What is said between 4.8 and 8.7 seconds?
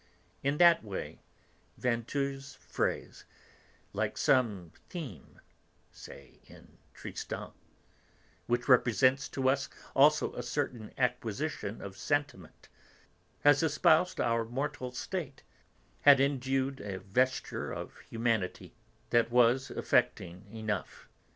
theme, say, in Tristan, which